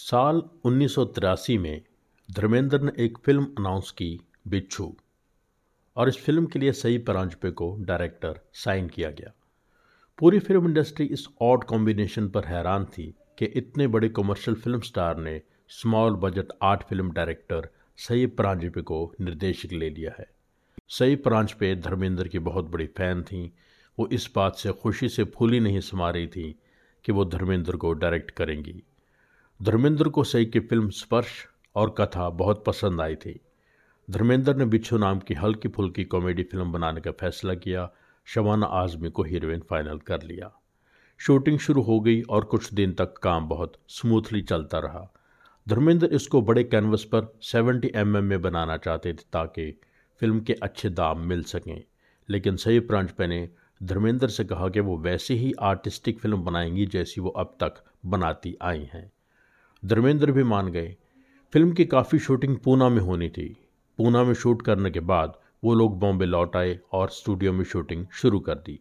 साल 0.00 0.42
उन्नीस 0.64 0.94
सौ 0.94 1.04
तिरासी 1.04 1.58
में 1.58 1.82
धर्मेंद्र 2.30 2.80
ने 2.80 2.92
एक 3.04 3.18
फ़िल्म 3.18 3.44
अनाउंस 3.58 3.90
की, 3.90 4.20
बिच्छू। 4.48 4.96
और 5.96 6.08
इस 6.08 6.16
फ़िल्म 6.16 6.46
के 6.46 6.58
लिए 6.58 6.72
सही 6.72 6.98
परांजपे 6.98 7.50
को 7.50 7.76
डायरेक्टर 7.80 8.40
साइन 8.52 8.88
किया 8.88 9.10
गया। 9.10 9.32
पूरी 10.18 10.38
फ़िल्म 10.38 10.66
इंडस्ट्री 10.66 11.06
इस 11.06 11.26
ऑड 11.40 11.64
कॉम्बिनेशन 11.64 12.28
पर 12.28 12.44
हैरान 12.44 12.84
थी 12.84 13.14
कि 13.38 13.44
इतने 13.44 13.86
बड़े 13.86 14.08
कमर्शियल 14.08 14.56
फ़िल्म 14.56 14.80
स्टार 14.80 15.16
ने 15.16 15.42
small 15.68 16.14
budget 16.14 16.52
art 16.62 16.82
film 16.82 17.12
director 17.12 17.68
Sai 17.96 18.26
Paranjpye 18.26 18.82
को 18.82 19.14
निर्देशक 19.20 19.72
ले 19.72 19.90
लिया 19.90 20.12
है। 20.18 20.30
सही 20.88 21.16
परांजपे 21.16 21.74
धर्मेंद्र 21.74 22.28
की 22.28 22.38
बहुत 22.38 22.64
बड़ी 22.64 22.86
फ़ैन 22.86 23.22
थी। 23.22 23.52
वो 23.98 24.08
इस 24.12 24.30
बात 24.36 24.56
से 24.56 24.72
खुशी 24.72 25.08
से 25.08 25.24
फूली 25.24 25.60
नहीं 25.60 25.80
समा 25.80 26.10
रही 26.10 26.26
थी 26.26 26.60
कि 27.04 27.12
वो 27.12 27.24
धर्मेंद्र 27.24 27.76
को 27.76 27.92
डायरेक्ट 27.92 28.30
करेंगी। 28.30 28.82
धर्मेंद्र 29.62 30.08
को 30.08 30.24
सही 30.24 30.46
की 30.46 30.60
फ़िल्म 30.60 30.90
स्पर्श 30.90 31.28
और 31.74 31.94
कथा 31.98 32.30
बहुत 32.30 32.64
पसंद 32.66 33.00
आई 33.00 33.16
थी। 33.16 33.40
धर्मेंद्र 34.10 34.54
ने 34.54 34.64
बिच्छू 34.64 34.98
नाम 34.98 35.18
की 35.18 35.34
हल्की 35.34 35.68
फुल्की 35.68 36.04
कॉमेडी 36.04 36.42
फ़िल्म 36.42 36.72
बनाने 36.72 37.00
का 37.00 37.10
फैसला 37.10 37.54
किया। 37.54 37.92
शबाना 38.24 38.66
आजमी 38.66 39.10
को 39.10 39.22
हीरोइन 39.22 39.60
फाइनल 39.70 39.98
कर 39.98 40.22
लिया। 40.22 40.52
शूटिंग 41.18 41.58
शुरू 41.58 41.82
हो 41.82 42.00
गई 42.00 42.22
और 42.22 42.44
कुछ 42.44 42.74
दिन 42.74 42.92
तक 42.92 43.14
काम 43.18 43.48
बहुत 43.48 43.76
स्मूथली 43.88 44.42
चलता 44.42 44.78
रहा। 44.78 45.12
धर्मेंद्र 45.68 46.06
इसको 46.06 46.42
बड़े 46.42 46.64
कैनवस 46.64 47.04
पर 47.04 47.38
70 47.42 47.90
एम 47.94 48.14
mm 48.14 48.22
में 48.22 48.42
बनाना 48.42 48.76
चाहते 48.76 49.12
थे 49.12 49.24
ताकि 49.32 49.80
फ़िल्म 50.20 50.40
के 50.40 50.52
अच्छे 50.52 50.90
दाम 50.90 51.20
मिल 51.20 51.42
सकें। 51.42 51.84
लेकिन 52.28 52.56
सही 52.56 52.80
प्रांच 52.80 53.14
ने 53.20 53.48
धर्मेंद्र 53.82 54.28
से 54.28 54.44
कहा 54.44 54.68
कि 54.68 54.80
वो 54.80 54.98
वैसे 54.98 55.34
ही 55.34 55.52
आर्टिस्टिक 55.60 56.18
फ़िल्म 56.18 56.44
बनाएँगी 56.44 56.86
जैसी 56.86 57.20
वो 57.20 57.30
अब 57.30 57.56
तक 57.62 57.74
बनाती 58.06 58.56
आई 58.62 58.88
हैं। 58.92 59.12
धर्मेंद्र 59.84 60.32
भी 60.32 60.42
मान 60.42 60.68
गए। 60.68 60.96
फ़िल्म 61.52 61.72
की 61.72 61.84
काफ़ी 61.84 62.18
शूटिंग 62.18 62.56
पूना 62.56 62.88
में 62.88 63.00
होनी 63.00 63.28
थी। 63.28 63.56
पूना 63.98 64.24
में 64.24 64.34
शूट 64.34 64.62
करने 64.62 64.90
के 64.90 65.00
बाद 65.00 65.32
वो 65.64 65.74
लोग 65.74 65.98
बॉम्बे 65.98 66.24
लौट 66.24 66.56
आए 66.56 66.78
और 66.92 67.08
स्टूडियो 67.08 67.52
में 67.52 67.64
शूटिंग 67.64 68.06
शुरू 68.12 68.40
कर 68.40 68.54
दी। 68.54 68.80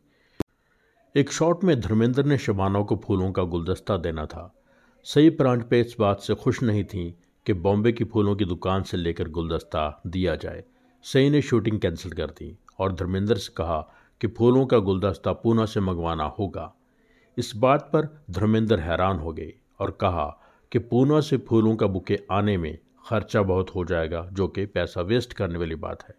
एक 1.16 1.32
शॉट 1.32 1.64
में 1.64 1.82
धर्मेंद्र 1.82 2.24
ने 2.24 2.38
शबाना 2.38 2.82
को 2.82 2.96
फूलों 2.96 3.32
का 3.32 3.44
गुलदस्ता 3.44 3.98
देना 3.98 4.26
था। 4.26 4.56
सही 5.04 5.30
प्रांत 5.30 5.68
पे 5.70 5.82
इस 5.82 5.96
बात 6.00 6.20
से 6.20 6.36
खुश 6.36 6.64
नहीं 6.64 6.84
थी 6.84 7.18
कि 7.46 7.54
बॉम्बे 7.54 7.92
की 7.92 8.04
फूलों 8.04 8.36
की 8.36 8.46
दुकान 8.46 8.84
से 8.84 8.98
लेकर 8.98 9.28
गुलदस्ता 9.28 10.02
दिया 10.08 10.36
जाए। 10.36 10.64
सही 11.04 11.30
ने 11.30 11.42
शूटिंग 11.42 11.80
कैंसिल 11.80 12.12
कर 12.12 12.28
दी 12.28 12.58
और 12.80 12.96
धर्मेंद्र 12.96 13.36
से 13.36 13.54
कहा 13.58 13.82
कि 14.22 14.28
फूलों 14.28 14.66
का 14.66 14.78
गुलदस्ता 14.78 15.34
पूना 15.34 15.66
से 15.66 15.80
मंगवाना 15.80 16.24
होगा। 16.24 16.74
इस 17.38 17.56
बात 17.56 17.82
पर 17.82 18.24
धर्मेंद्र 18.32 18.80
हैरान 18.80 19.18
हो 19.18 19.34
गए 19.34 19.54
और 19.80 19.92
कहा 19.92 20.42
कि 20.72 20.80
पूना 20.80 21.20
से 21.22 21.38
फूलों 21.38 21.76
का 21.76 21.88
बुके 21.88 22.20
आने 22.32 22.58
में 22.58 22.78
खर्चा 23.08 23.42
बहुत 23.42 23.76
हो 23.76 23.86
जाएगा, 23.86 24.30
जो 24.34 24.48
कि 24.48 24.66
पैसा 24.66 25.02
वेस्ट 25.02 25.34
करने 25.34 25.60
वाली 25.60 25.76
बात 25.76 26.04
है। 26.04 26.16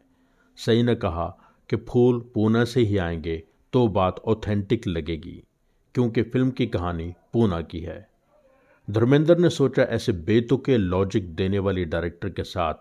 सही 0.56 0.82
ने 0.82 0.94
कहा 0.94 1.26
कि 1.70 1.76
फूल 1.76 2.20
पूना 2.34 2.64
से 2.64 2.80
ही 2.80 2.96
आएँगे 2.96 3.42
तो 3.72 3.88
बात 3.88 4.20
ऑथेंटिक 4.20 4.86
लगेगी, 4.86 5.42
क्योंकि 5.94 6.22
फ़िल्म 6.22 6.50
की 6.50 6.66
कहानी 6.66 7.14
पूना 7.32 7.60
की 7.60 7.80
है। 7.80 8.08
धर्मेंद्र 8.90 9.38
ने 9.38 9.50
सोचा 9.50 9.82
ऐसे 9.82 10.12
बेतुके 10.12 10.78
लॉजिक 10.78 11.34
देने 11.34 11.58
वाली 11.58 11.84
डायरेक्टर 11.84 12.30
के 12.30 12.44
साथ 12.44 12.74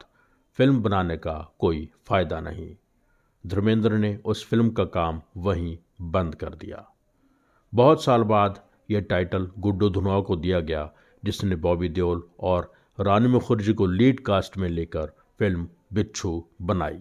फ़िल्म 0.58 0.82
बनाने 0.82 1.18
का 1.18 1.54
कोई 1.60 1.90
फ़ायदा 2.08 2.40
नहीं। 2.40 2.76
धर्मेंद्र 3.48 3.94
ने 3.94 4.20
उस 4.26 4.46
फ़िल्म 4.48 4.70
का 4.70 4.86
काम 4.86 5.22
वहीं 5.38 5.78
बंद 6.02 6.36
कर 6.36 6.50
दिया। 6.50 6.86
बहुत 7.74 8.04
साल 8.04 8.24
बाद 8.24 8.64
यह 8.92 9.02
टाइटल 9.02 9.52
गुड्डू 9.60 9.90
धुनवा 9.90 10.22
को 10.22 10.36
दिया 10.36 10.60
गया 10.60 10.92
जिसने 11.26 11.56
बॉबी 11.56 11.90
देओल 11.90 12.24
और 12.40 12.74
रानी 13.00 13.28
मुखर्जी 13.28 13.74
को 13.74 13.86
लीड 13.86 14.20
कास्ट 14.20 14.58
में 14.58 14.70
लेकर 14.70 15.12
फ़िल्म 15.40 15.68
बिच्छू 15.94 16.48
बनाई। 16.62 17.00